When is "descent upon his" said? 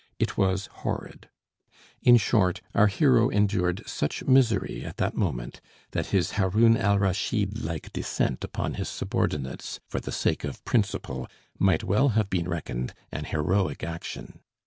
7.93-8.89